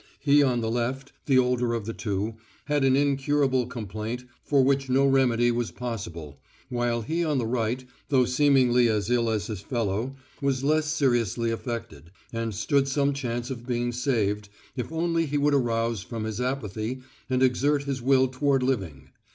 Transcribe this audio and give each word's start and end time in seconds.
He 0.19 0.41
on 0.41 0.61
the 0.61 0.71
left, 0.71 1.13
the 1.27 1.37
older 1.37 1.75
of 1.75 1.85
the 1.85 1.93
two, 1.93 2.33
had 2.65 2.83
an 2.83 2.95
incurable 2.95 3.67
complaint 3.67 4.25
for 4.43 4.63
which 4.63 4.89
no 4.89 5.05
remedy 5.05 5.51
was 5.51 5.69
possible, 5.69 6.41
while 6.69 7.03
he 7.03 7.23
on 7.23 7.37
the 7.37 7.45
right, 7.45 7.85
though 8.09 8.25
seemingly 8.25 8.89
as 8.89 9.11
ill 9.11 9.29
as 9.29 9.45
his 9.45 9.61
fellow, 9.61 10.15
was 10.41 10.63
less 10.63 10.87
seriously 10.87 11.51
affected, 11.51 12.09
and 12.33 12.55
stood 12.55 12.87
some 12.87 13.13
chance 13.13 13.51
of 13.51 13.67
being 13.67 13.91
saved 13.91 14.49
if 14.75 14.91
only 14.91 15.27
he 15.27 15.37
would 15.37 15.53
arouse 15.53 16.01
from 16.01 16.23
his 16.23 16.41
apathy 16.41 17.03
and 17.29 17.43
exert 17.43 17.83
his 17.83 18.01
will 18.01 18.27
toward 18.27 18.63
living. 18.63 19.09